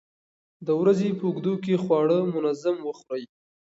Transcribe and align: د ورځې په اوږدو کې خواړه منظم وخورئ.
د 0.65 0.67
ورځې 0.81 1.09
په 1.17 1.23
اوږدو 1.27 1.53
کې 1.63 1.81
خواړه 1.83 2.17
منظم 2.33 2.77
وخورئ. 2.83 3.23